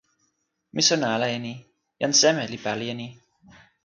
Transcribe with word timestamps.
mi 0.73 0.81
sona 0.87 1.07
ala 1.15 1.27
e 1.37 1.39
ni: 1.45 1.53
jan 1.99 2.13
seme 2.19 2.43
li 2.51 2.59
pali 2.65 2.85
e 2.93 2.95
ni. 2.99 3.07